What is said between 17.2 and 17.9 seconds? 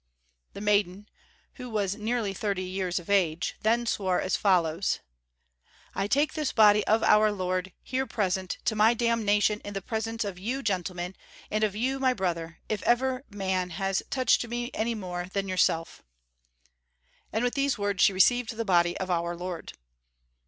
And with these